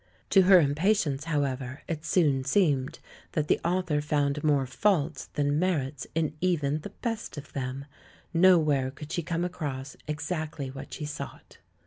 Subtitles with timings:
[0.31, 2.97] To her impatience, however, it soon seemed
[3.33, 7.85] that the author found more faults than merits in even the best of them;
[8.33, 11.59] nowhere could she come across exactly what she sought.